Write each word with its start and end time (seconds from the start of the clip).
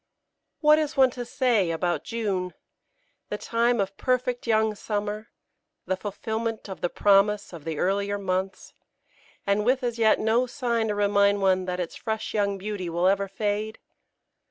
What 0.61 0.79
is 0.79 0.97
one 0.97 1.11
to 1.11 1.23
say 1.23 1.69
about 1.69 2.03
June 2.03 2.55
the 3.29 3.37
time 3.37 3.79
of 3.79 3.95
perfect 3.97 4.47
young 4.47 4.73
summer, 4.73 5.29
the 5.85 5.95
fulfilment 5.95 6.67
of 6.67 6.81
the 6.81 6.89
promise 6.89 7.53
of 7.53 7.65
the 7.65 7.77
earlier 7.77 8.17
months, 8.17 8.73
and 9.45 9.63
with 9.63 9.83
as 9.83 9.99
yet 9.99 10.19
no 10.19 10.47
sign 10.47 10.87
to 10.87 10.95
remind 10.95 11.39
one 11.43 11.65
that 11.65 11.79
its 11.79 11.95
fresh 11.95 12.33
young 12.33 12.57
beauty 12.57 12.89
will 12.89 13.05
ever 13.07 13.27
fade? 13.27 13.77